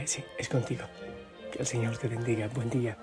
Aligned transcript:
Eh, 0.00 0.06
sí, 0.06 0.24
es 0.38 0.48
contigo. 0.48 0.84
Que 1.52 1.58
el 1.58 1.66
Señor 1.66 1.98
te 1.98 2.08
bendiga. 2.08 2.48
Buen 2.48 2.70
día. 2.70 2.96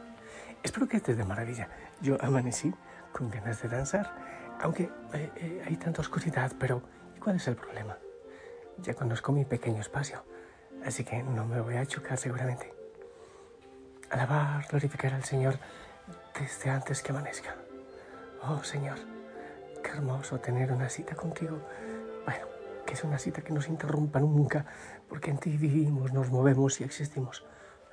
Espero 0.63 0.87
que 0.87 0.97
estés 0.97 1.15
de 1.15 1.23
maravilla. 1.23 1.69
Yo 2.01 2.17
amanecí 2.19 2.73
con 3.11 3.29
ganas 3.29 3.61
de 3.61 3.69
danzar, 3.69 4.15
aunque 4.59 4.89
eh, 5.13 5.29
eh, 5.35 5.63
hay 5.67 5.75
tanta 5.77 6.01
oscuridad, 6.01 6.51
pero 6.59 6.81
¿y 7.15 7.19
cuál 7.19 7.35
es 7.35 7.47
el 7.47 7.55
problema? 7.55 7.99
Ya 8.79 8.95
conozco 8.95 9.31
mi 9.31 9.45
pequeño 9.45 9.79
espacio, 9.79 10.23
así 10.83 11.03
que 11.03 11.21
no 11.21 11.45
me 11.45 11.61
voy 11.61 11.75
a 11.75 11.85
chocar 11.85 12.17
seguramente. 12.17 12.73
Alabar, 14.09 14.65
glorificar 14.67 15.13
al 15.13 15.23
Señor 15.23 15.59
desde 16.39 16.71
antes 16.71 17.03
que 17.03 17.11
amanezca. 17.11 17.57
Oh 18.41 18.63
Señor, 18.63 18.97
qué 19.83 19.91
hermoso 19.91 20.39
tener 20.39 20.71
una 20.71 20.89
cita 20.89 21.13
contigo. 21.13 21.59
Bueno, 22.25 22.56
que 22.87 22.93
es 22.93 23.03
una 23.03 23.19
cita 23.19 23.41
que 23.43 23.53
no 23.53 23.61
se 23.61 23.69
interrumpa 23.69 24.19
nunca, 24.19 24.65
porque 25.09 25.29
en 25.29 25.37
ti 25.37 25.55
vivimos, 25.57 26.13
nos 26.13 26.31
movemos 26.31 26.79
y 26.79 26.85
existimos. 26.85 27.45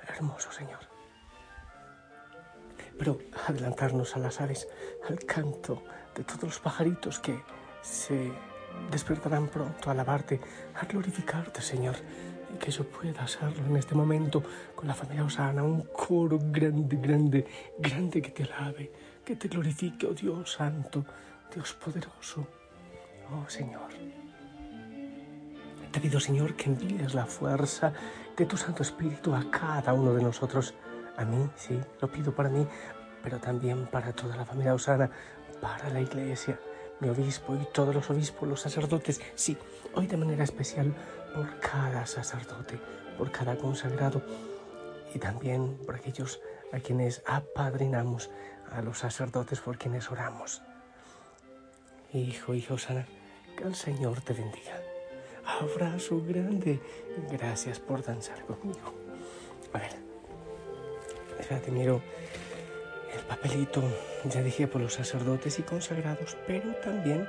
Hermoso 0.07 0.51
Señor. 0.51 0.79
Pero 2.97 3.19
adelantarnos 3.47 4.15
a 4.15 4.19
las 4.19 4.39
aves, 4.39 4.67
al 5.07 5.19
canto 5.19 5.83
de 6.15 6.23
todos 6.23 6.43
los 6.43 6.59
pajaritos 6.59 7.19
que 7.19 7.37
se 7.81 8.31
despertarán 8.89 9.49
pronto 9.49 9.89
a 9.89 9.91
alabarte, 9.91 10.39
a 10.75 10.85
glorificarte, 10.85 11.61
Señor, 11.61 11.95
y 12.53 12.57
que 12.57 12.71
yo 12.71 12.85
pueda 12.85 13.23
hacerlo 13.23 13.65
en 13.65 13.75
este 13.75 13.95
momento 13.95 14.43
con 14.75 14.87
la 14.87 14.93
familia 14.93 15.25
Osana, 15.25 15.61
un 15.63 15.81
coro 15.81 16.39
grande, 16.41 16.95
grande, 16.95 17.45
grande 17.77 18.21
que 18.21 18.31
te 18.31 18.43
alabe, 18.43 18.91
que 19.25 19.35
te 19.35 19.49
glorifique, 19.49 20.07
oh 20.07 20.13
Dios 20.13 20.53
Santo, 20.53 21.03
Dios 21.53 21.73
poderoso, 21.73 22.47
oh 23.31 23.49
Señor. 23.49 23.89
Te 25.95 26.01
pido, 26.01 26.19
Señor, 26.19 26.57
que 26.57 26.65
envíes 26.65 27.13
la 27.13 27.25
fuerza 27.25 27.93
de 28.35 28.45
tu 28.45 28.57
Santo 28.57 28.83
Espíritu 28.83 29.33
a 29.33 29.49
cada 29.49 29.93
uno 29.93 30.13
de 30.13 30.21
nosotros. 30.21 30.73
A 31.15 31.23
mí, 31.23 31.49
sí, 31.55 31.79
lo 32.01 32.11
pido 32.11 32.35
para 32.35 32.49
mí, 32.49 32.67
pero 33.23 33.39
también 33.39 33.85
para 33.85 34.11
toda 34.11 34.35
la 34.35 34.43
familia 34.43 34.73
Osana, 34.73 35.09
para 35.61 35.89
la 35.89 36.01
iglesia, 36.01 36.59
mi 36.99 37.07
obispo 37.07 37.55
y 37.55 37.65
todos 37.73 37.95
los 37.95 38.09
obispos, 38.09 38.49
los 38.49 38.59
sacerdotes. 38.59 39.21
Sí, 39.35 39.57
hoy 39.93 40.07
de 40.07 40.17
manera 40.17 40.43
especial 40.43 40.93
por 41.33 41.61
cada 41.61 42.05
sacerdote, 42.05 42.77
por 43.17 43.31
cada 43.31 43.55
consagrado 43.55 44.21
y 45.13 45.19
también 45.19 45.77
por 45.85 45.95
aquellos 45.95 46.41
a 46.73 46.79
quienes 46.79 47.23
apadrinamos, 47.25 48.31
a 48.69 48.81
los 48.81 48.97
sacerdotes 48.97 49.61
por 49.61 49.77
quienes 49.77 50.11
oramos. 50.11 50.61
Hijo, 52.11 52.53
hijo 52.53 52.73
Osana, 52.73 53.07
que 53.55 53.63
el 53.63 53.75
Señor 53.75 54.19
te 54.19 54.33
bendiga 54.33 54.75
abrazo 55.45 56.21
grande. 56.21 56.79
Gracias 57.31 57.79
por 57.79 58.03
danzar 58.03 58.43
conmigo. 58.45 58.93
A 59.73 59.79
ver, 59.79 59.91
espérate, 61.39 61.71
miro 61.71 62.01
el 63.13 63.23
papelito. 63.25 63.83
Ya 64.25 64.41
dije 64.41 64.67
por 64.67 64.81
los 64.81 64.93
sacerdotes 64.93 65.59
y 65.59 65.63
consagrados, 65.63 66.37
pero 66.47 66.73
también 66.75 67.27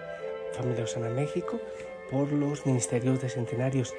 Familia 0.52 0.84
Osana 0.84 1.10
México, 1.10 1.60
por 2.10 2.32
los 2.32 2.64
ministerios 2.66 3.20
de 3.20 3.28
centenarios 3.28 3.94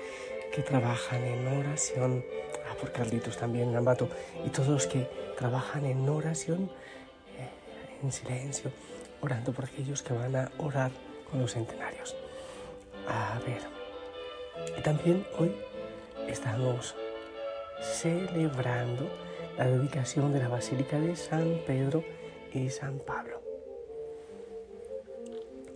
que 0.53 0.62
trabajan 0.62 1.24
en 1.24 1.47
oración. 1.59 2.25
Ah, 2.70 2.75
por 2.80 2.91
Carlitos 2.91 3.38
también, 3.38 3.72
Gambato. 3.72 4.09
Y 4.46 4.50
todos 4.50 4.70
los 4.70 4.88
que 4.88 5.08
trabajan 5.38 5.86
en 5.86 6.08
oración, 6.09 6.72
eh, 7.38 8.02
en 8.03 8.12
silencio, 8.12 8.72
orando 9.22 9.52
por 9.52 9.66
aquellos 9.66 10.02
que 10.02 10.14
van 10.14 10.36
a 10.36 10.52
orar 10.58 10.91
con 11.30 11.41
los 11.41 11.53
centenarios. 11.53 12.16
A 13.08 13.40
ver. 13.46 13.77
Y 14.78 14.81
también 14.81 15.25
hoy 15.38 15.51
estamos 16.28 16.95
celebrando 17.81 19.09
la 19.57 19.68
dedicación 19.68 20.34
de 20.34 20.40
la 20.40 20.50
Basílica 20.50 21.00
de 21.00 21.16
San 21.16 21.62
Pedro 21.66 22.03
y 22.53 22.69
San 22.69 23.00
Pablo. 23.00 23.41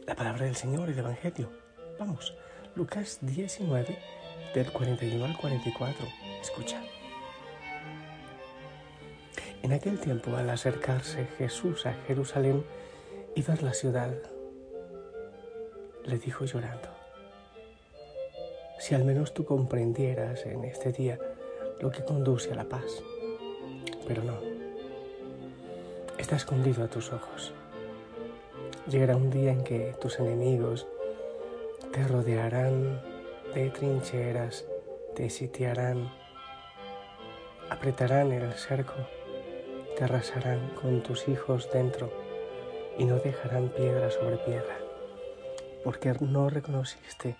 La 0.05 0.15
palabra 0.15 0.45
del 0.45 0.55
Señor, 0.55 0.89
el 0.89 0.99
Evangelio. 0.99 1.49
Vamos, 1.99 2.35
Lucas 2.75 3.19
19, 3.21 3.97
del 4.53 4.71
41 4.71 5.25
al 5.25 5.37
44. 5.37 6.07
Escucha. 6.41 6.81
En 9.63 9.73
aquel 9.73 9.99
tiempo, 9.99 10.35
al 10.35 10.49
acercarse 10.49 11.27
Jesús 11.37 11.85
a 11.85 11.93
Jerusalén 12.07 12.65
y 13.35 13.41
ver 13.43 13.61
la 13.61 13.73
ciudad, 13.73 14.11
le 16.03 16.17
dijo 16.17 16.45
llorando, 16.45 16.89
si 18.81 18.95
al 18.95 19.05
menos 19.05 19.31
tú 19.31 19.45
comprendieras 19.45 20.43
en 20.47 20.63
este 20.63 20.91
día 20.91 21.19
lo 21.79 21.91
que 21.91 22.03
conduce 22.03 22.51
a 22.51 22.55
la 22.55 22.63
paz. 22.63 23.03
Pero 24.07 24.23
no, 24.23 24.39
está 26.17 26.35
escondido 26.35 26.83
a 26.83 26.87
tus 26.87 27.13
ojos. 27.13 27.53
Llegará 28.87 29.15
un 29.17 29.29
día 29.29 29.51
en 29.51 29.63
que 29.63 29.93
tus 30.01 30.19
enemigos 30.19 30.87
te 31.93 32.07
rodearán 32.07 32.99
de 33.53 33.69
trincheras, 33.69 34.65
te 35.15 35.29
sitiarán, 35.29 36.11
apretarán 37.69 38.31
el 38.31 38.51
cerco, 38.53 38.95
te 39.95 40.05
arrasarán 40.05 40.71
con 40.81 41.03
tus 41.03 41.27
hijos 41.27 41.69
dentro 41.71 42.11
y 42.97 43.05
no 43.05 43.17
dejarán 43.17 43.69
piedra 43.69 44.09
sobre 44.09 44.37
piedra, 44.37 44.75
porque 45.83 46.15
no 46.19 46.49
reconociste 46.49 47.37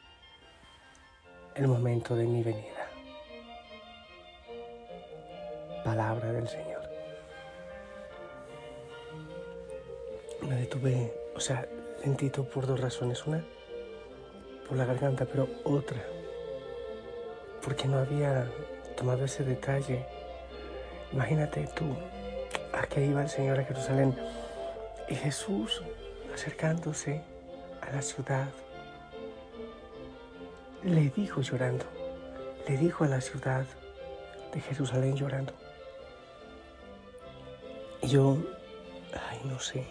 el 1.56 1.67
momento 1.67 2.16
de 2.16 2.25
mi 2.25 2.44
venida. 2.44 2.88
Palabra 5.84 6.31
del 6.31 6.47
Señor. 6.47 6.81
Me 10.41 10.56
detuve, 10.56 11.13
o 11.35 11.39
sea, 11.39 11.67
lentito 12.03 12.44
por 12.44 12.66
dos 12.67 12.79
razones. 12.79 13.25
Una, 13.25 13.44
por 14.67 14.78
la 14.78 14.85
garganta, 14.85 15.25
pero 15.25 15.47
otra, 15.63 16.01
porque 17.63 17.88
no 17.88 17.97
había 17.97 18.50
tomado 18.95 19.25
ese 19.25 19.44
detalle. 19.44 20.06
Imagínate 21.12 21.68
tú, 21.75 21.85
aquí 22.73 23.01
iba 23.01 23.23
el 23.23 23.29
Señor 23.29 23.59
a 23.59 23.66
Jerusalén 23.66 24.16
y 25.09 25.16
Jesús 25.16 25.83
acercándose 26.33 27.22
a 27.81 27.91
la 27.91 28.01
ciudad 28.01 28.47
le 30.84 31.09
dijo 31.09 31.42
llorando, 31.42 31.86
le 32.68 32.78
dijo 32.78 33.03
a 33.03 33.08
la 33.08 33.22
ciudad 33.22 33.66
de 34.53 34.62
Jerusalén 34.62 35.16
llorando. 35.16 35.53
Y 38.02 38.08
yo, 38.08 38.38
ay, 39.30 39.40
no 39.46 39.59
sé, 39.59 39.86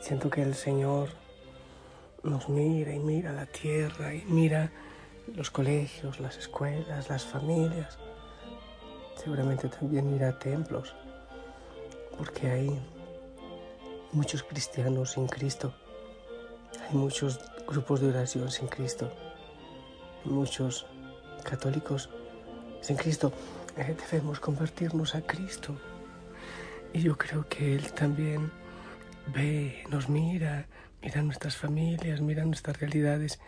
siento 0.00 0.28
que 0.28 0.42
el 0.42 0.54
Señor 0.54 1.08
nos 2.22 2.48
mira 2.48 2.92
y 2.92 2.98
mira 2.98 3.32
la 3.32 3.46
tierra 3.46 4.14
y 4.14 4.24
mira 4.24 4.72
los 5.34 5.50
colegios, 5.50 6.18
las 6.18 6.36
escuelas, 6.36 7.08
las 7.08 7.24
familias. 7.24 7.98
Seguramente 9.16 9.68
también 9.68 10.10
mira 10.10 10.38
templos, 10.38 10.94
porque 12.16 12.50
hay 12.50 12.80
muchos 14.12 14.42
cristianos 14.42 15.12
sin 15.12 15.28
Cristo 15.28 15.72
hay 16.78 16.96
muchos 16.96 17.38
grupos 17.70 18.00
de 18.00 18.08
oración 18.08 18.50
sin 18.50 18.66
Cristo, 18.66 19.12
muchos 20.24 20.86
católicos 21.44 22.10
sin 22.80 22.96
Cristo. 22.96 23.32
Eh, 23.76 23.96
debemos 24.10 24.40
convertirnos 24.40 25.14
a 25.14 25.22
Cristo. 25.22 25.76
Y 26.92 27.02
yo 27.02 27.16
creo 27.16 27.48
que 27.48 27.76
Él 27.76 27.92
también 27.92 28.50
ve, 29.32 29.84
nos 29.88 30.08
mira, 30.08 30.66
mira 31.00 31.22
nuestras 31.22 31.56
familias, 31.56 32.20
mira 32.20 32.44
nuestras 32.44 32.80
realidades. 32.80 33.38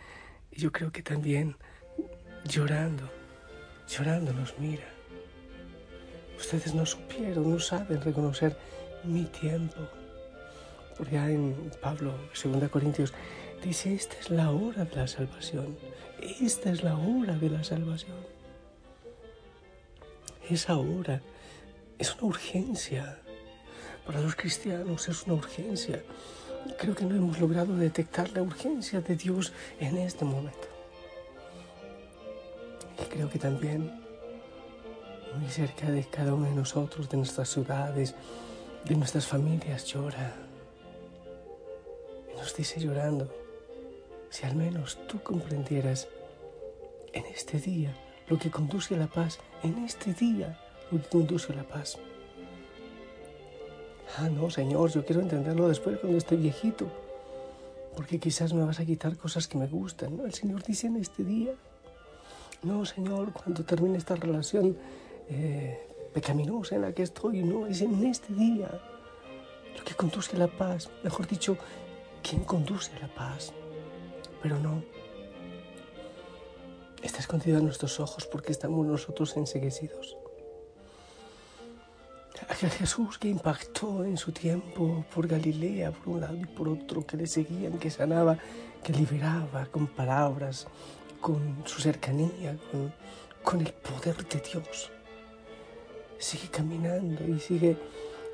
Y 0.51 0.61
yo 0.61 0.71
creo 0.71 0.91
que 0.91 1.03
también 1.03 1.57
llorando, 2.45 3.09
llorando 3.89 4.31
nos 4.31 4.57
mira. 4.57 4.87
Ustedes 6.37 6.73
no 6.73 6.85
supieron, 6.85 7.51
no 7.51 7.59
saben 7.59 8.01
reconocer 8.01 8.57
mi 9.03 9.25
tiempo 9.25 9.81
porque 10.97 11.17
en 11.17 11.71
Pablo, 11.81 12.13
2 12.41 12.69
Corintios, 12.69 13.13
dice, 13.63 13.93
esta 13.93 14.15
es 14.19 14.29
la 14.29 14.51
hora 14.51 14.85
de 14.85 14.95
la 14.95 15.07
salvación, 15.07 15.77
esta 16.41 16.69
es 16.71 16.83
la 16.83 16.97
hora 16.97 17.35
de 17.37 17.49
la 17.49 17.63
salvación. 17.63 18.17
Esa 20.49 20.77
hora 20.77 21.21
es 21.97 22.13
una 22.15 22.25
urgencia. 22.25 23.19
Para 24.05 24.19
los 24.19 24.35
cristianos 24.35 25.07
es 25.07 25.23
una 25.23 25.35
urgencia. 25.35 26.03
Creo 26.77 26.93
que 26.95 27.05
no 27.05 27.15
hemos 27.15 27.39
logrado 27.39 27.75
detectar 27.75 28.29
la 28.31 28.41
urgencia 28.41 28.99
de 29.01 29.15
Dios 29.15 29.53
en 29.79 29.97
este 29.97 30.25
momento. 30.25 30.67
Y 33.01 33.05
creo 33.05 33.29
que 33.29 33.39
también 33.39 33.91
muy 35.39 35.49
cerca 35.49 35.89
de 35.89 36.03
cada 36.03 36.33
uno 36.33 36.47
de 36.47 36.55
nosotros, 36.55 37.09
de 37.09 37.17
nuestras 37.17 37.49
ciudades, 37.49 38.13
de 38.85 38.95
nuestras 38.95 39.25
familias, 39.25 39.85
llora 39.85 40.35
nos 42.43 42.55
dice 42.55 42.79
llorando, 42.79 43.33
si 44.33 44.47
al 44.47 44.55
menos 44.55 44.97
tú 45.07 45.21
comprendieras 45.21 46.07
en 47.13 47.23
este 47.27 47.59
día 47.59 47.95
lo 48.27 48.39
que 48.39 48.49
conduce 48.49 48.95
a 48.95 48.97
la 48.97 49.05
paz 49.05 49.37
en 49.61 49.77
este 49.85 50.11
día, 50.11 50.59
lo 50.89 50.99
que 50.99 51.07
conduce 51.07 51.53
a 51.53 51.55
la 51.57 51.63
paz. 51.63 51.99
Ah, 54.17 54.29
no, 54.29 54.49
Señor, 54.49 54.89
yo 54.89 55.05
quiero 55.05 55.21
entenderlo 55.21 55.67
después 55.67 55.99
cuando 55.99 56.17
esté 56.17 56.35
viejito, 56.35 56.87
porque 57.95 58.19
quizás 58.19 58.53
me 58.53 58.65
vas 58.65 58.79
a 58.79 58.85
quitar 58.85 59.15
cosas 59.17 59.47
que 59.47 59.59
me 59.59 59.67
gustan. 59.67 60.17
¿no? 60.17 60.25
El 60.25 60.33
Señor 60.33 60.63
dice 60.63 60.87
en 60.87 60.95
este 60.95 61.23
día, 61.23 61.53
no, 62.63 62.85
Señor, 62.85 63.33
cuando 63.33 63.63
termine 63.63 63.99
esta 63.99 64.15
relación 64.15 64.75
eh, 65.29 66.09
pecaminosa 66.11 66.73
en 66.75 66.81
la 66.81 66.91
que 66.91 67.03
estoy, 67.03 67.43
no, 67.43 67.67
es 67.67 67.81
en 67.81 68.03
este 68.03 68.33
día 68.33 68.81
lo 69.77 69.83
que 69.83 69.93
conduce 69.93 70.35
a 70.35 70.39
la 70.39 70.47
paz. 70.47 70.89
Mejor 71.03 71.27
dicho, 71.27 71.55
¿quién 72.23 72.43
conduce 72.45 72.91
a 72.95 72.99
la 73.01 73.13
paz? 73.13 73.53
Pero 74.43 74.59
no, 74.59 74.83
está 77.01 77.19
escondido 77.19 77.59
a 77.59 77.61
nuestros 77.61 77.99
ojos 78.01 78.27
porque 78.27 78.51
estamos 78.51 78.85
nosotros 78.85 79.37
enseguecidos. 79.37 80.17
Aquel 82.49 82.71
Jesús 82.71 83.17
que 83.17 83.29
impactó 83.29 84.03
en 84.03 84.17
su 84.17 84.33
tiempo 84.33 85.05
por 85.15 85.27
Galilea, 85.27 85.91
por 85.91 86.09
un 86.09 86.21
lado 86.21 86.35
y 86.35 86.45
por 86.45 86.67
otro, 86.67 87.05
que 87.05 87.15
le 87.15 87.25
seguían, 87.25 87.79
que 87.79 87.89
sanaba, 87.89 88.37
que 88.83 88.91
liberaba 88.91 89.65
con 89.67 89.87
palabras, 89.87 90.67
con 91.21 91.63
su 91.65 91.79
cercanía, 91.79 92.57
con, 92.69 92.93
con 93.41 93.61
el 93.61 93.71
poder 93.71 94.27
de 94.27 94.41
Dios. 94.41 94.91
Sigue 96.19 96.49
caminando 96.49 97.25
y 97.25 97.39
sigue 97.39 97.77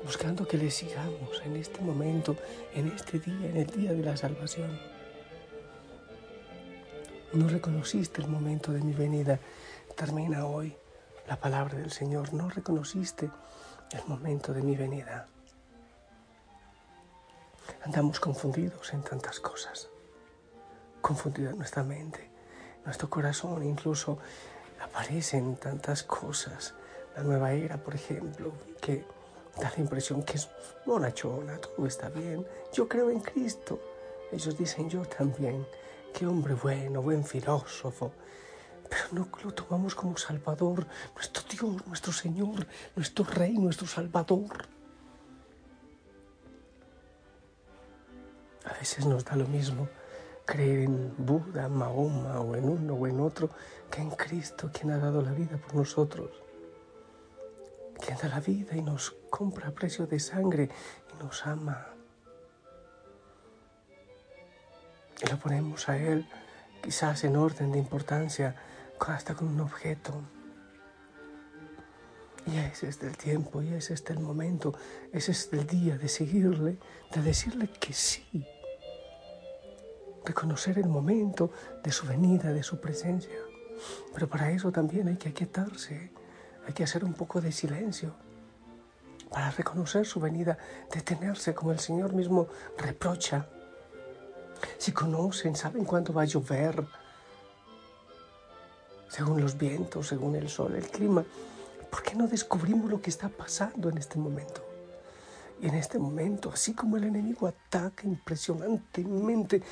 buscando 0.04 0.44
que 0.46 0.58
le 0.58 0.72
sigamos 0.72 1.40
en 1.44 1.54
este 1.54 1.80
momento, 1.82 2.34
en 2.74 2.88
este 2.88 3.20
día, 3.20 3.48
en 3.48 3.56
el 3.58 3.66
día 3.66 3.92
de 3.92 4.02
la 4.02 4.16
salvación. 4.16 4.99
No 7.32 7.48
reconociste 7.48 8.20
el 8.20 8.26
momento 8.26 8.72
de 8.72 8.80
mi 8.80 8.92
venida. 8.92 9.38
Termina 9.94 10.46
hoy 10.46 10.76
la 11.28 11.36
palabra 11.36 11.78
del 11.78 11.92
Señor. 11.92 12.34
No 12.34 12.50
reconociste 12.50 13.30
el 13.92 14.04
momento 14.08 14.52
de 14.52 14.62
mi 14.62 14.74
venida. 14.74 15.28
Andamos 17.84 18.18
confundidos 18.18 18.92
en 18.94 19.02
tantas 19.02 19.38
cosas. 19.38 19.88
Confundida 21.00 21.52
nuestra 21.52 21.84
mente, 21.84 22.28
nuestro 22.84 23.08
corazón, 23.08 23.62
incluso 23.62 24.18
aparecen 24.82 25.54
tantas 25.54 26.02
cosas. 26.02 26.74
La 27.14 27.22
nueva 27.22 27.52
era, 27.52 27.76
por 27.76 27.94
ejemplo, 27.94 28.52
que 28.80 29.04
da 29.56 29.70
la 29.70 29.80
impresión 29.80 30.24
que 30.24 30.34
es 30.34 30.48
bonachona, 30.84 31.58
todo 31.58 31.86
está 31.86 32.08
bien. 32.08 32.44
Yo 32.72 32.88
creo 32.88 33.08
en 33.08 33.20
Cristo. 33.20 33.80
Ellos 34.32 34.58
dicen 34.58 34.90
yo 34.90 35.02
también 35.02 35.64
qué 36.12 36.26
hombre 36.26 36.54
bueno, 36.54 37.02
buen 37.02 37.24
filósofo. 37.24 38.12
Pero 38.88 39.04
no 39.12 39.28
lo 39.44 39.54
tomamos 39.54 39.94
como 39.94 40.16
Salvador, 40.16 40.86
nuestro 41.14 41.42
Dios, 41.48 41.86
nuestro 41.86 42.12
Señor, 42.12 42.66
nuestro 42.96 43.24
Rey, 43.24 43.56
nuestro 43.56 43.86
Salvador. 43.86 44.66
A 48.64 48.72
veces 48.74 49.06
nos 49.06 49.24
da 49.24 49.36
lo 49.36 49.46
mismo 49.46 49.88
creer 50.44 50.80
en 50.80 51.14
Buda, 51.16 51.68
Mahoma 51.68 52.40
o 52.40 52.56
en 52.56 52.68
uno 52.68 52.94
o 52.94 53.06
en 53.06 53.20
otro 53.20 53.50
que 53.90 54.00
en 54.00 54.10
Cristo, 54.10 54.70
quien 54.72 54.90
ha 54.90 54.98
dado 54.98 55.22
la 55.22 55.32
vida 55.32 55.56
por 55.56 55.76
nosotros, 55.76 56.30
quien 58.04 58.18
da 58.18 58.28
la 58.28 58.40
vida 58.40 58.76
y 58.76 58.82
nos 58.82 59.12
compra 59.30 59.68
a 59.68 59.70
precio 59.70 60.06
de 60.06 60.18
sangre 60.18 60.68
y 61.14 61.22
nos 61.22 61.46
ama. 61.46 61.99
Lo 65.30 65.38
ponemos 65.38 65.88
a 65.88 65.96
Él 65.96 66.26
quizás 66.82 67.24
en 67.24 67.36
orden 67.36 67.72
de 67.72 67.78
importancia, 67.78 68.56
hasta 69.08 69.34
con 69.34 69.48
un 69.48 69.60
objeto. 69.60 70.12
Y 72.46 72.56
ese 72.58 72.88
es 72.88 73.02
el 73.02 73.16
tiempo, 73.16 73.62
y 73.62 73.72
ese 73.74 73.94
es 73.94 74.04
el 74.08 74.20
momento, 74.20 74.74
ese 75.12 75.32
es 75.32 75.48
el 75.52 75.66
día 75.66 75.96
de 75.96 76.08
seguirle, 76.08 76.78
de 77.14 77.22
decirle 77.22 77.68
que 77.68 77.92
sí. 77.92 78.46
Reconocer 80.24 80.78
el 80.78 80.88
momento 80.88 81.50
de 81.82 81.92
su 81.92 82.06
venida, 82.06 82.52
de 82.52 82.62
su 82.62 82.80
presencia. 82.80 83.38
Pero 84.12 84.28
para 84.28 84.50
eso 84.50 84.70
también 84.70 85.08
hay 85.08 85.16
que 85.16 85.30
aquietarse, 85.30 86.12
hay 86.66 86.72
que 86.72 86.84
hacer 86.84 87.04
un 87.04 87.14
poco 87.14 87.40
de 87.40 87.52
silencio. 87.52 88.14
Para 89.30 89.50
reconocer 89.50 90.06
su 90.06 90.20
venida, 90.20 90.58
detenerse 90.92 91.54
como 91.54 91.72
el 91.72 91.78
Señor 91.78 92.12
mismo 92.12 92.48
reprocha 92.76 93.48
si 94.78 94.92
conocen, 94.92 95.56
saben 95.56 95.84
cuándo 95.84 96.12
va 96.12 96.22
a 96.22 96.26
llover, 96.26 96.84
según 99.08 99.40
los 99.40 99.58
vientos, 99.58 100.08
según 100.08 100.36
el 100.36 100.48
sol, 100.48 100.74
el 100.76 100.88
clima. 100.88 101.24
¿Por 101.90 102.02
qué 102.02 102.14
no 102.14 102.28
descubrimos 102.28 102.90
lo 102.90 103.00
que 103.00 103.10
está 103.10 103.28
pasando 103.28 103.88
en 103.88 103.98
este 103.98 104.18
momento? 104.18 104.64
Y 105.60 105.68
en 105.68 105.74
este 105.74 105.98
momento, 105.98 106.50
así 106.52 106.72
como 106.72 106.96
el 106.96 107.04
enemigo 107.04 107.46
ataca 107.46 108.06
impresionantemente, 108.06 109.62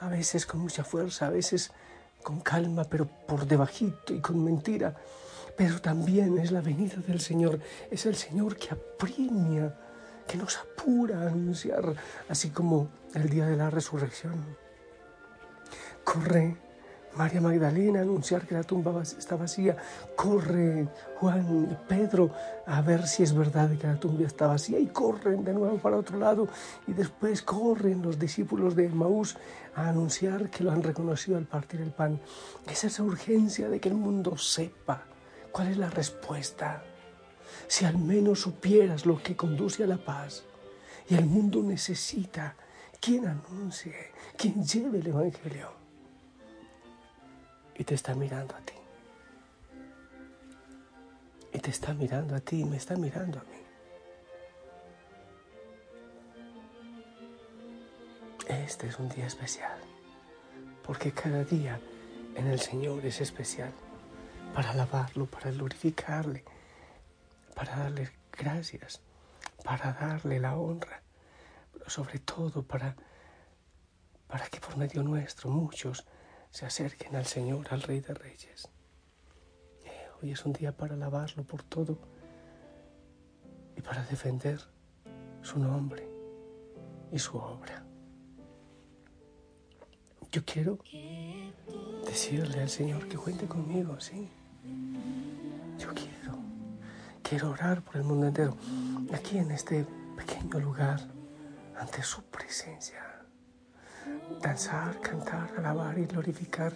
a 0.00 0.08
veces 0.08 0.46
con 0.46 0.60
mucha 0.60 0.84
fuerza, 0.84 1.26
a 1.26 1.30
veces 1.30 1.70
con 2.22 2.40
calma, 2.40 2.84
pero 2.84 3.06
por 3.06 3.46
debajito 3.46 4.14
y 4.14 4.20
con 4.20 4.42
mentira, 4.42 4.96
pero 5.56 5.80
también 5.80 6.38
es 6.38 6.50
la 6.50 6.60
venida 6.60 6.96
del 7.06 7.20
Señor, 7.20 7.60
es 7.90 8.06
el 8.06 8.16
Señor 8.16 8.56
que 8.56 8.70
apremia 8.70 9.74
que 10.26 10.36
nos 10.36 10.58
apura 10.58 11.20
a 11.22 11.28
anunciar, 11.28 11.94
así 12.28 12.50
como 12.50 12.88
el 13.14 13.28
día 13.28 13.46
de 13.46 13.56
la 13.56 13.70
resurrección. 13.70 14.56
Corre 16.02 16.56
María 17.16 17.40
Magdalena 17.40 18.00
a 18.00 18.02
anunciar 18.02 18.46
que 18.46 18.54
la 18.54 18.64
tumba 18.64 19.02
está 19.02 19.36
vacía. 19.36 19.76
Corre 20.16 20.88
Juan 21.18 21.68
y 21.70 21.88
Pedro 21.88 22.30
a 22.66 22.80
ver 22.82 23.06
si 23.06 23.22
es 23.22 23.32
verdad 23.32 23.70
que 23.78 23.86
la 23.86 23.98
tumba 23.98 24.26
está 24.26 24.46
vacía 24.46 24.78
y 24.78 24.86
corren 24.86 25.44
de 25.44 25.52
nuevo 25.52 25.78
para 25.78 25.96
otro 25.96 26.18
lado 26.18 26.48
y 26.86 26.92
después 26.92 27.42
corren 27.42 28.02
los 28.02 28.18
discípulos 28.18 28.74
de 28.74 28.88
Maús 28.88 29.36
a 29.74 29.88
anunciar 29.88 30.50
que 30.50 30.64
lo 30.64 30.72
han 30.72 30.82
reconocido 30.82 31.38
al 31.38 31.46
partir 31.46 31.80
el 31.80 31.92
pan. 31.92 32.20
Es 32.66 32.84
esa 32.84 33.02
urgencia 33.02 33.68
de 33.68 33.80
que 33.80 33.88
el 33.88 33.94
mundo 33.94 34.36
sepa 34.36 35.04
cuál 35.52 35.68
es 35.68 35.76
la 35.76 35.90
respuesta 35.90 36.82
si 37.66 37.84
al 37.84 37.98
menos 37.98 38.40
supieras 38.40 39.06
lo 39.06 39.22
que 39.22 39.36
conduce 39.36 39.84
a 39.84 39.86
la 39.86 39.98
paz. 39.98 40.44
Y 41.08 41.14
el 41.14 41.26
mundo 41.26 41.62
necesita 41.62 42.56
quien 43.00 43.26
anuncie, 43.26 44.12
quien 44.36 44.64
lleve 44.64 44.98
el 44.98 45.06
Evangelio. 45.06 45.72
Y 47.76 47.84
te 47.84 47.94
está 47.94 48.14
mirando 48.14 48.54
a 48.54 48.60
ti. 48.60 48.74
Y 51.52 51.58
te 51.58 51.70
está 51.70 51.92
mirando 51.94 52.34
a 52.34 52.40
ti 52.40 52.60
y 52.60 52.64
me 52.64 52.76
está 52.76 52.96
mirando 52.96 53.38
a 53.38 53.42
mí. 53.44 53.64
Este 58.48 58.88
es 58.88 58.98
un 58.98 59.08
día 59.08 59.26
especial, 59.26 59.78
porque 60.82 61.12
cada 61.12 61.44
día 61.44 61.80
en 62.34 62.46
el 62.46 62.60
Señor 62.60 63.04
es 63.06 63.20
especial 63.20 63.72
para 64.54 64.70
alabarlo, 64.70 65.26
para 65.26 65.50
glorificarle, 65.50 66.44
para 67.54 67.76
darle 67.76 68.10
gracias, 68.36 69.00
para 69.64 69.92
darle 69.92 70.40
la 70.40 70.56
honra, 70.56 71.02
sobre 71.86 72.18
todo 72.18 72.62
para, 72.62 72.96
para 74.26 74.46
que 74.48 74.60
por 74.60 74.76
medio 74.76 75.02
nuestro 75.02 75.50
muchos 75.50 76.06
se 76.50 76.66
acerquen 76.66 77.16
al 77.16 77.26
Señor, 77.26 77.66
al 77.70 77.82
Rey 77.82 78.00
de 78.00 78.14
Reyes. 78.14 78.68
Eh, 79.84 80.08
hoy 80.20 80.32
es 80.32 80.44
un 80.44 80.52
día 80.52 80.76
para 80.76 80.94
alabarlo 80.94 81.44
por 81.44 81.62
todo 81.62 81.98
y 83.76 83.80
para 83.80 84.04
defender 84.04 84.60
su 85.42 85.58
nombre 85.58 86.08
y 87.10 87.18
su 87.18 87.36
obra. 87.36 87.84
Yo 90.30 90.44
quiero 90.44 90.78
decirle 92.04 92.60
al 92.60 92.68
Señor 92.68 93.08
que 93.08 93.16
cuente 93.16 93.46
conmigo, 93.46 94.00
sí. 94.00 94.28
Yo 95.78 95.94
quiero 95.94 96.13
Quiero 97.34 97.50
orar 97.50 97.82
por 97.82 97.96
el 97.96 98.04
mundo 98.04 98.28
entero, 98.28 98.56
aquí 99.12 99.38
en 99.38 99.50
este 99.50 99.84
pequeño 100.16 100.60
lugar, 100.60 101.00
ante 101.76 102.00
su 102.00 102.22
presencia. 102.22 103.02
Danzar, 104.40 105.00
cantar, 105.00 105.52
alabar 105.58 105.98
y 105.98 106.06
glorificar 106.06 106.72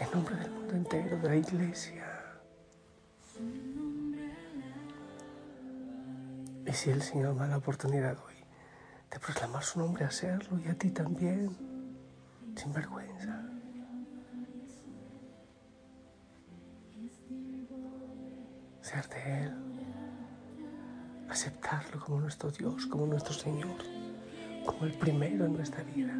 en 0.00 0.10
nombre 0.12 0.34
del 0.34 0.50
mundo 0.50 0.74
entero, 0.76 1.18
de 1.18 1.28
la 1.28 1.36
iglesia. 1.36 2.06
Y 6.66 6.72
si 6.72 6.88
el 6.88 7.02
Señor 7.02 7.34
me 7.34 7.40
da 7.40 7.48
la 7.48 7.56
oportunidad 7.58 8.16
hoy 8.26 8.36
de 9.10 9.20
proclamar 9.20 9.62
su 9.62 9.78
nombre, 9.78 10.06
hacerlo 10.06 10.58
y 10.58 10.68
a 10.68 10.74
ti 10.74 10.88
también, 10.88 11.54
sin 12.56 12.72
vergüenza. 12.72 13.37
Ser 18.88 19.06
de 19.10 19.44
Él, 19.44 19.52
aceptarlo 21.28 22.00
como 22.00 22.20
nuestro 22.20 22.50
Dios, 22.50 22.86
como 22.86 23.04
nuestro 23.04 23.34
Señor, 23.34 23.76
como 24.64 24.86
el 24.86 24.92
primero 24.92 25.44
en 25.44 25.52
nuestra 25.52 25.82
vida. 25.82 26.14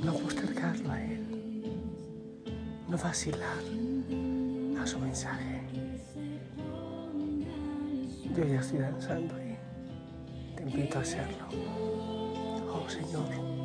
No 0.00 0.14
postergarlo 0.14 0.90
a 0.90 1.02
Él, 1.02 1.26
no 2.88 2.96
vacilar 2.96 3.58
a 4.80 4.86
su 4.86 4.98
mensaje. 4.98 5.60
Yo 8.34 8.44
ya 8.44 8.60
estoy 8.60 8.78
danzando 8.78 9.34
y 9.42 9.58
te 10.56 10.62
invito 10.62 10.98
a 11.00 11.02
hacerlo. 11.02 11.48
Oh 12.72 12.88
Señor, 12.88 13.57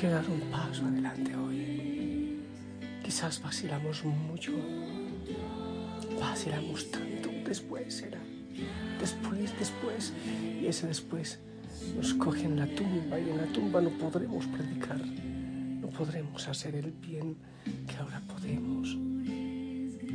Quiero 0.00 0.14
dar 0.14 0.30
un 0.30 0.40
paso 0.50 0.86
adelante 0.86 1.36
hoy. 1.36 2.40
Quizás 3.04 3.42
vacilamos 3.42 4.02
mucho, 4.02 4.52
vacilamos 6.18 6.90
tanto, 6.90 7.28
después 7.46 7.96
será, 7.96 8.18
después, 8.98 9.52
después, 9.58 10.14
y 10.58 10.64
ese 10.64 10.86
después 10.86 11.38
nos 11.94 12.14
coge 12.14 12.44
en 12.44 12.56
la 12.56 12.66
tumba 12.66 13.20
y 13.20 13.28
en 13.28 13.36
la 13.36 13.44
tumba 13.52 13.82
no 13.82 13.90
podremos 13.90 14.46
predicar, 14.46 15.04
no 15.04 15.88
podremos 15.88 16.48
hacer 16.48 16.76
el 16.76 16.92
bien 16.92 17.36
que 17.86 17.96
ahora 17.98 18.22
podemos. 18.26 18.96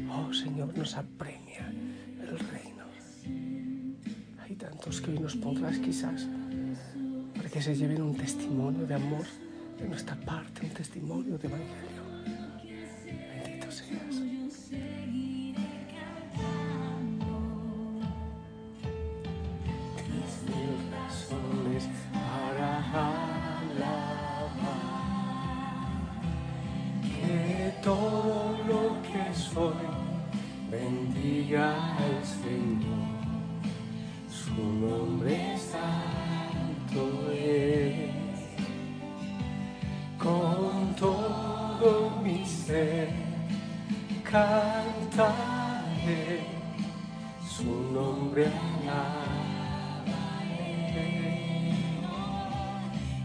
Oh 0.10 0.34
Señor, 0.34 0.76
nos 0.76 0.96
apremia 0.96 1.72
el 2.22 2.40
reino. 2.40 2.86
Hay 4.42 4.56
tantos 4.56 5.00
que 5.00 5.12
hoy 5.12 5.20
nos 5.20 5.36
pondrás 5.36 5.78
quizás 5.78 6.28
para 7.36 7.50
que 7.50 7.62
se 7.62 7.76
lleven 7.76 8.02
un 8.02 8.18
testimonio 8.18 8.88
de 8.88 8.96
amor 8.96 9.45
de 9.78 9.88
nuestra 9.88 10.16
parte, 10.16 10.66
un 10.66 10.72
testimonio 10.72 11.38
de 11.38 11.48
evangelio. 11.48 12.04
Bendito 13.06 13.72
seas. 13.72 14.26
todo 27.86 28.58
lo 28.68 29.00
que 29.04 29.24
soy 29.32 29.86
bendiga 30.72 31.96
al 31.98 32.26
Señor. 32.26 33.06
Su 34.28 34.56
nombre 34.56 35.56
santo 35.58 37.32
es. 37.32 37.55
Cantaré 44.36 46.34
su 47.48 47.72
nombre 47.94 48.46
alabaré. 48.48 49.16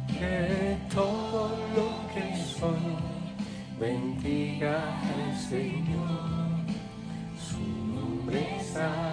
Que 0.07 0.79
todo 0.95 1.41
lo 1.75 1.89
que 2.13 2.25
soy 2.37 2.91
bendiga 3.81 4.77
al 5.11 5.27
Señor, 5.37 6.49
su 7.49 7.65
nombre 7.97 8.43
santo 8.73 9.10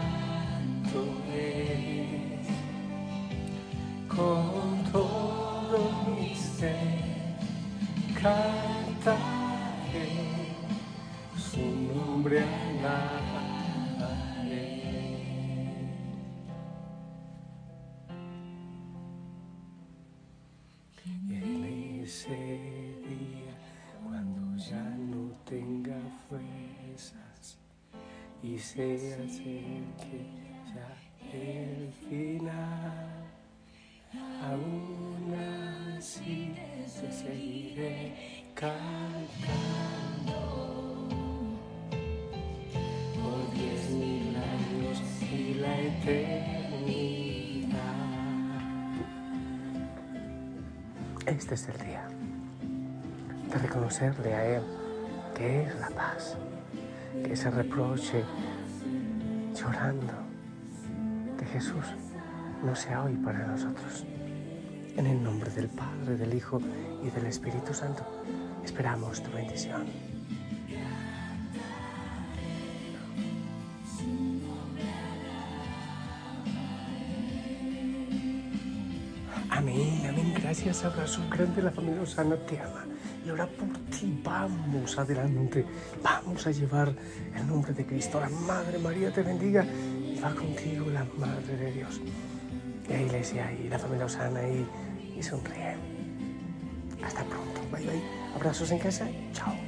ese 22.08 22.30
día, 22.30 23.52
cuando 24.02 24.56
ya 24.56 24.82
no 24.82 25.30
tenga 25.44 26.00
fuerzas 26.30 27.58
y 28.42 28.58
se 28.58 29.14
acerque 29.16 30.26
ya 30.74 30.88
el 31.34 31.92
final, 32.08 33.26
aún 34.42 35.36
así 35.98 36.56
te 36.56 37.12
seguiré 37.12 38.46
Este 51.27 51.55
es 51.55 51.67
el 51.67 51.77
día 51.86 52.07
de 53.51 53.57
reconocerle 53.57 54.34
a 54.34 54.46
Él 54.46 54.63
que 55.36 55.63
es 55.63 55.75
la 55.77 55.89
paz, 55.89 56.38
que 57.22 57.34
ese 57.34 57.51
reproche 57.51 58.24
llorando 59.53 60.13
de 61.38 61.46
Jesús 61.48 61.84
no 62.63 62.74
sea 62.74 63.03
hoy 63.03 63.15
para 63.15 63.46
nosotros. 63.46 64.05
En 64.96 65.05
el 65.05 65.22
nombre 65.22 65.51
del 65.51 65.67
Padre, 65.67 66.15
del 66.15 66.34
Hijo 66.34 66.62
y 67.03 67.10
del 67.10 67.25
Espíritu 67.25 67.74
Santo, 67.74 68.05
esperamos 68.63 69.22
tu 69.22 69.29
bendición. 69.31 69.86
Gracias, 80.58 80.86
abrazo 80.86 81.22
grande. 81.30 81.62
La 81.62 81.70
familia 81.70 82.02
Osana 82.02 82.36
te 82.36 82.60
ama. 82.60 82.84
Y 83.24 83.30
ahora 83.30 83.46
por 83.46 83.78
ti 83.92 84.20
vamos 84.24 84.98
adelante. 84.98 85.64
Vamos 86.02 86.48
a 86.48 86.52
llevar 86.52 86.96
el 87.36 87.48
nombre 87.48 87.74
de 87.74 87.86
Cristo. 87.86 88.20
La 88.20 88.28
Madre 88.30 88.80
María 88.80 89.14
te 89.14 89.22
bendiga 89.22 89.64
y 89.64 90.20
va 90.20 90.34
contigo 90.34 90.90
la 90.90 91.06
Madre 91.16 91.58
de 91.58 91.72
Dios. 91.74 92.02
Y 92.88 92.92
la 92.92 93.02
iglesia 93.02 93.52
y 93.52 93.70
la 93.70 93.78
familia 93.78 94.06
Osana 94.06 94.42
y, 94.50 94.66
y 95.16 95.22
sonríe. 95.22 95.76
Hasta 97.06 97.24
pronto. 97.24 97.62
Bye 97.72 97.86
bye. 97.86 98.02
Abrazos 98.34 98.72
en 98.72 98.80
casa. 98.80 99.08
Chao. 99.34 99.67